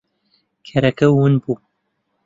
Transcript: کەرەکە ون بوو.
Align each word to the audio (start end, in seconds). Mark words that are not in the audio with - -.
کەرەکە 0.67 1.07
ون 1.11 1.33
بوو. 1.43 1.55